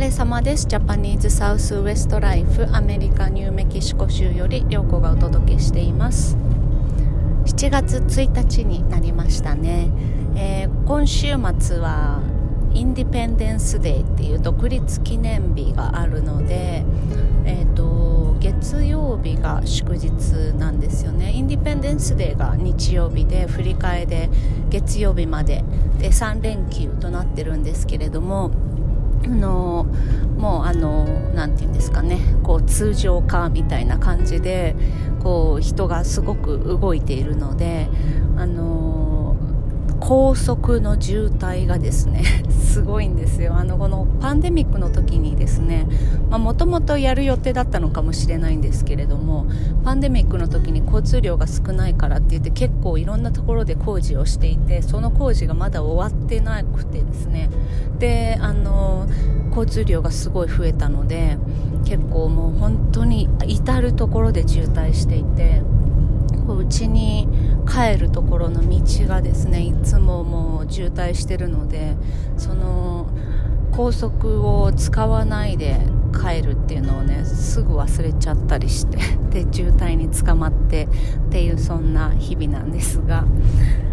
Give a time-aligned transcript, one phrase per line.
[0.00, 0.66] れ様です。
[0.66, 6.38] ジャパニーズサウスウエストライフアメリカニューメキシコ州より涼子がお届けしています。
[7.44, 9.90] 7月1日になりましたね、
[10.36, 12.22] えー、今週末は
[12.72, 16.82] インディペンデンスデーっていう独立記念日があるので、
[17.44, 20.08] えーと、月曜日が祝日
[20.54, 21.32] なんですよね。
[21.32, 24.30] インディペンデンスデーが日曜日で振り替えで
[24.70, 25.62] 月曜日まで
[25.98, 28.50] で3連休となってるんですけれども
[29.24, 29.86] あの
[30.38, 32.18] もうあのなんていうんですかね。
[32.42, 34.74] こう通常化みたいな感じで
[35.22, 37.88] こう人がすごく動いているので
[38.36, 38.99] あの
[40.00, 43.54] 高速の渋滞がですね すごいんですよ。
[43.54, 45.86] あのこのパンデミックの時にですね
[46.30, 49.46] もともとやる予定だったのかもしれないんですけれども
[49.84, 57.50] パンデミックの時に交通量が少ないからって言って結構いろんなところで工事をしていてその工事がまだ終わってなくてですね。
[57.98, 59.06] であの
[59.50, 61.36] 交通量がすごい増えたので
[61.84, 65.62] 結構もう本当に至る所で渋滞していて
[66.48, 67.28] うちに
[67.70, 71.94] 帰るところの道がですねいつももう渋滞してるので
[72.36, 73.08] その
[73.70, 75.80] 高速を使わないで
[76.12, 78.98] 帰るっていうのをねすぐ忘れちゃったりして
[79.30, 80.88] で渋滞に捕まってっ
[81.30, 83.24] ていうそんな日々なんですが。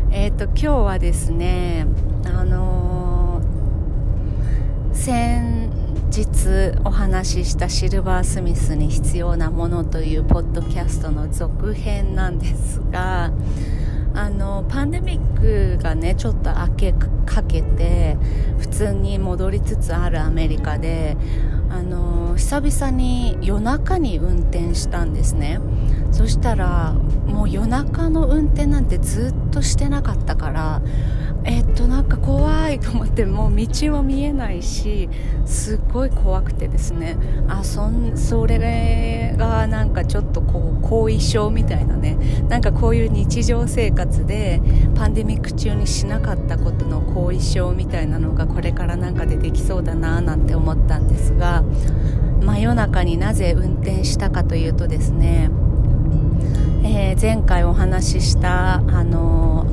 [0.09, 1.85] えっ、ー、と今日はですね
[2.25, 5.66] あのー、
[6.17, 13.31] 日お話ししたシルバースミスに必要なものというポッドキャストの続編なんですが
[14.15, 18.17] あのパンデミックがねちょっと明けかけて
[18.57, 21.15] 普通に戻りつつあるアメリカで
[21.69, 25.59] あの久々に夜中に運転したんですね。
[26.11, 26.93] そしたら
[27.27, 30.81] もう夜中の運転なんてずっとしてなかったから
[31.47, 35.09] えっとなんか怖いと思ってもう道も見えないし
[35.45, 37.17] すっごい怖くてですね。
[37.47, 42.17] あそんそれがなんかちょっとこう後遺症みたいなね。
[42.49, 44.61] なんかこういう日常生活で
[44.95, 51.63] パンデミック中にしなかったことの後遺症みたいなのがこれからなんか出てきそうだななんて思ったんですが
[52.41, 55.49] 真夜中になぜ運転したかというとですね、
[56.83, 59.65] えー、前回お話ししたあの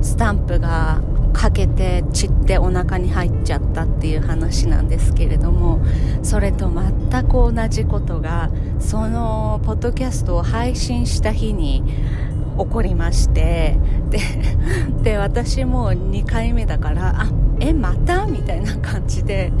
[0.00, 1.02] スタンプが
[1.32, 5.80] かけて散ってお腹に入っちゃったっていう話なんですけれども
[6.22, 8.50] それと全く同じことが
[8.80, 11.84] そのポッドキャストを配信した日に
[12.58, 13.78] 起こりまして
[14.10, 14.18] で
[15.12, 19.52] で私も2回目だからあえまたみたいな感じで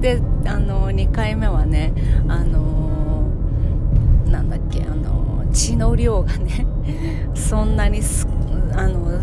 [0.00, 1.92] であの2回目はね
[2.28, 3.28] あの
[4.30, 6.66] なんだっけあの血の量がね
[7.34, 8.00] そんなに
[8.74, 9.22] あの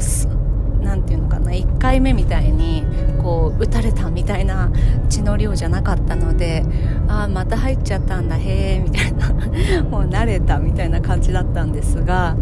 [0.84, 2.84] 何て言うのかな1回目みたいに
[3.22, 4.72] こう打たれたみたいな
[5.10, 6.64] 血の量じゃなかったので
[7.08, 9.30] ああまた入っちゃったんだへえみたいな
[9.90, 12.36] もう慣れたみたいな感じだったんですが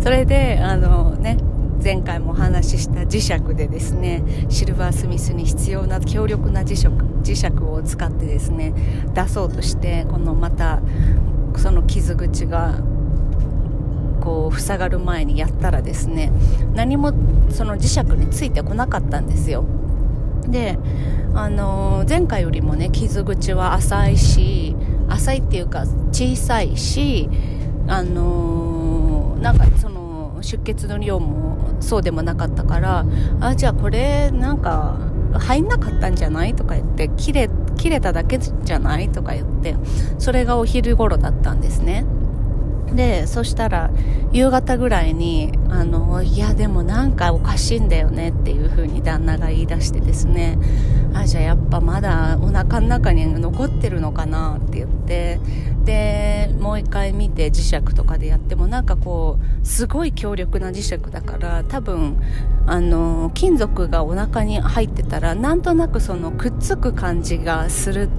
[0.00, 1.36] それであのね
[1.82, 6.88] 前回もお話しした磁石でですねシルバースミスに必要な強力な磁石
[7.22, 8.74] 磁石を使ってですね
[9.14, 10.80] 出そうとしてこのまた
[11.56, 12.78] その傷口が
[14.30, 16.30] こう塞がる前にやったらですね
[16.74, 17.12] 何も
[17.50, 19.64] その磁石についてこなかったんですよ。
[20.46, 20.78] で
[21.34, 24.76] あの前回よりもね傷口は浅いし
[25.08, 27.28] 浅いっていうか小さいし
[27.88, 33.04] あのなんかその出血の量もそうでもなかったから
[33.40, 34.96] あじゃあこれなんか
[35.34, 36.54] 入んなかったんじゃない？
[36.54, 39.10] とか言って切れ切れただけじゃない？
[39.10, 39.76] とか言って
[40.18, 42.04] それがお昼頃だったんですね。
[42.94, 43.90] でそしたら
[44.32, 50.58] 夕方ぐらいにあのいやでもなんかおかしいんだよねっていう風に旦那が言い出してですね。
[51.12, 55.40] あじゃあやっぱまだお腹の中に残ってるのかなって言って。
[55.84, 62.18] でもう一回見て磁石とかでやってもなんかこうすごい強力な磁石だから多分
[62.66, 68.10] あの金属がお腹に入ってたらなんとなくそのくっつく感じがする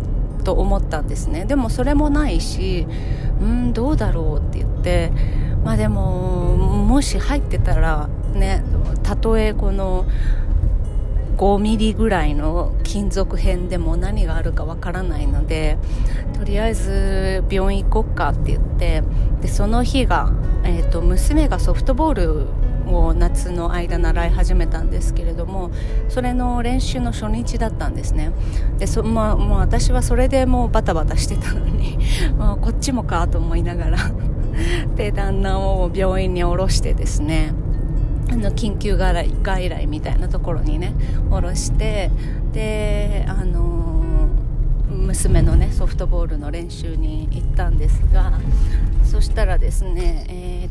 [0.43, 1.45] と思ったんですね。
[1.45, 2.87] でもそれもないし
[3.41, 4.49] うんどうだろう？
[4.49, 5.11] って言って
[5.63, 8.63] まあでももし入ってたらね
[9.03, 10.05] たとえこの
[11.37, 15.77] 5ミリぐらいの金属片でも何があるかわからないので
[16.37, 19.01] とりあえず病院行こっかって言って
[19.41, 20.31] でその日が、
[20.63, 22.47] えーと娘がソフトボール
[22.87, 25.71] を夏の間習い始めたんですけれども
[26.09, 28.31] それの練習の初日だったんですね。
[28.77, 31.97] でそ、まあ、もう私はそれでもうバタバタしてたのに
[32.39, 33.97] あ、こっちもかと思いながら
[34.95, 37.53] で旦那を病院に下ろしてですね
[38.31, 39.13] あの緊急外
[39.43, 40.93] 来みたいなところにね
[41.29, 42.11] 下ろして
[42.53, 43.61] であの
[44.89, 48.33] 娘のねソフトボールの練習に行ったんですが
[49.03, 50.69] そしたらですね、え、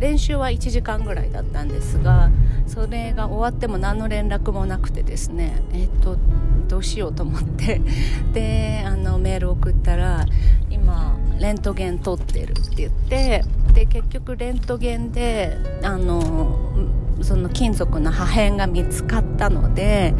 [0.00, 2.30] 練習は1時間ぐらいだったんですが
[2.66, 6.16] それが終わっても何の連絡もなくてですね、えーと、
[6.68, 7.82] どうしようと思って
[8.32, 10.24] であのメール送ったら
[10.70, 13.44] 今レントゲン取ってるって言って
[13.74, 16.56] で結局レントゲンであの
[17.20, 20.14] その金属の破片が見つかったので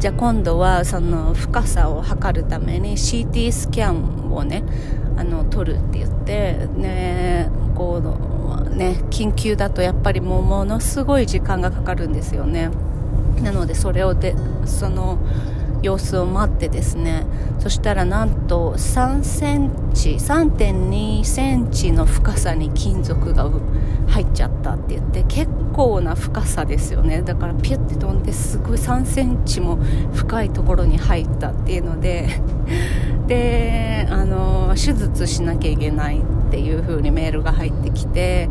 [0.00, 4.62] じゃあ今度はその深さを測るために CT スキャンをね
[5.16, 12.70] あの取るって言ってねこうね緊急だとやっぱりもうものすごい時間がかかるんですよね。
[13.42, 14.34] なのでそれをで
[14.64, 15.18] その
[15.82, 17.24] 様子を待ってですね
[17.60, 23.48] そしたらなんと3センチ3.2センチの深さに金属が
[24.08, 27.22] 入っちゃったって言って結構な深さですよね。
[27.22, 29.76] だからピュッて飛んですごい3センチも
[30.14, 32.28] 深いところに入ったっていうので
[33.28, 38.48] であの手術しなきゃいけないっていう風にメールが入ってきて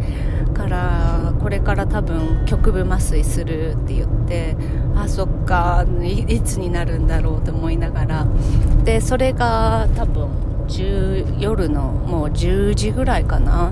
[0.53, 4.55] からこれから多分局部麻酔するって言って
[4.95, 8.27] あそっかいつになるんだろうと思いながら。
[8.83, 10.29] でそれが多分
[11.39, 13.71] 夜のもう10時ぐらいかな。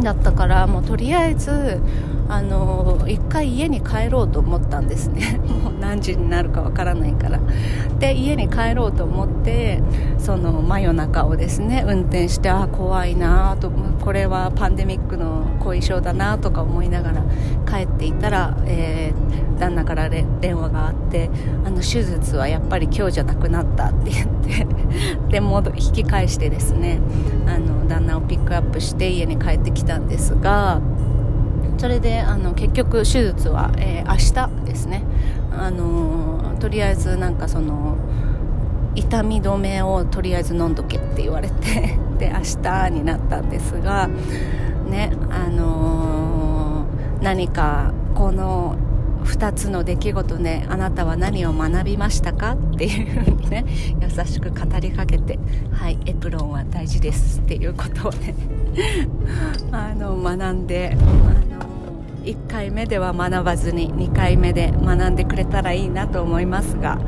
[0.00, 1.80] だったからもうとりあえず
[2.28, 5.40] あの一回家に帰ろうと思ったんですね。
[5.62, 7.40] もう何時になるかわからないから。
[7.98, 9.82] で家に帰ろうと思って
[10.18, 17.22] その真夜中をですね運転してあ怖いなとこれはパンデミックの後遺症だなとか思いながら
[17.66, 21.30] 帰っていたら、えー、旦那から電話があって
[21.64, 24.66] あの手術はやっぱり今日じゃなくなったって言って
[25.30, 27.00] で戻引き返してですね
[27.46, 30.80] あの旦那をピックアップして家に帰ってきたんですが
[31.78, 35.02] それであの結局手術は、えー、明日ですね。
[35.52, 37.96] あのとりあえずなんかその
[38.94, 44.08] 痛み止めをとりあえず飲んどけって言われて で明日になったんですが
[44.88, 48.76] ねあのー、何かこの
[49.26, 53.64] 2つの出来事であなたは何を学びましたかっていうふうにね
[54.00, 55.38] 優しく語りかけて
[55.72, 58.34] はいエプロンは大事ですっていうことをね
[59.72, 60.96] あの学んで
[62.24, 66.98] 1回目では学ばずに2回目で学んでくれたらいいなと思いますが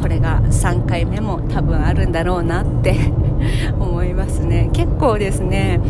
[0.00, 2.94] これが3回目も多分あるんだろうなって
[3.80, 4.70] 思いますね。
[4.72, 5.80] 結構ですね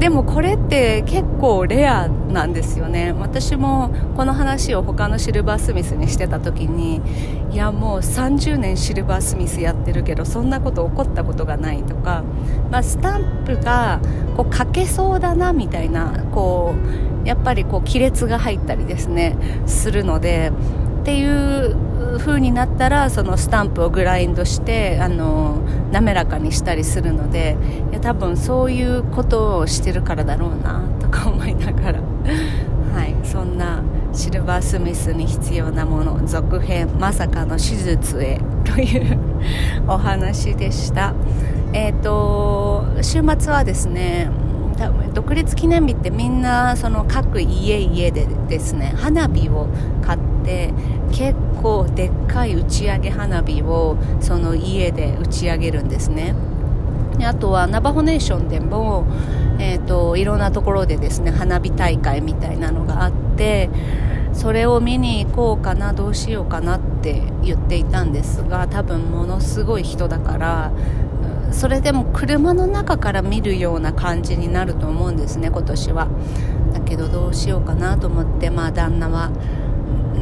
[0.00, 3.12] でもこれって結構レアなんですよね。
[3.12, 7.02] 私もこの話を他のシルバースミスにしてた時に
[7.52, 12.24] いやもう30年シルバースミスやってるけどそんなこと起こったことがないとか、
[12.70, 14.00] まあ、スタンプが
[14.38, 16.74] こう書けそうだなみたいなこ
[17.24, 19.36] うやっぱりこう亀裂が入ったりですね
[19.66, 20.50] するので
[21.02, 25.58] っていう風になったらそのスタンプをグラインドしてあの
[25.92, 27.56] 滑らかにしたりするので
[27.90, 32.00] いや多分そういうことをしてるからだろうなとか思いながら、
[32.94, 33.82] はい、そんな
[34.12, 39.18] シルバースミスに必要なもの続編まさかの手術へという
[39.86, 41.14] お話でした。
[41.72, 44.28] えーと週末はですね
[45.14, 49.68] 独立記念日ってみんなその各家々でですね花火を
[50.02, 50.72] 買って
[51.20, 56.34] 結構でっかい打ち上げ花火をその家で打ち上げるんですね。
[57.18, 59.04] であとはナバホネーションでも、
[59.58, 63.68] えーと、いろんなところでですね花火大会みたいなのがあって
[64.32, 70.72] それを見に行こうかなどうしようかなって言っていたんですが多分ものすごい人だから
[71.52, 76.08] それでも車の中から見るような感じになると思うんですね今年は。
[76.72, 79.30] だけどどうしようかなと思ってまあ旦那は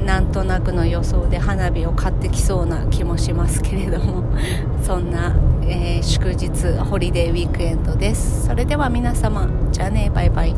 [0.08, 4.24] なんとなくの予想で花火を買ってきそうな気もしますけれども
[4.82, 8.46] そんな、えー、祝日ホリデーウィークエンドです。
[8.46, 10.54] それでは皆様じゃあねバイバイ。